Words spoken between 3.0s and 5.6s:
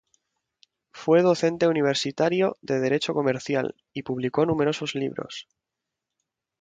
Comercial, y publicó numerosos libros.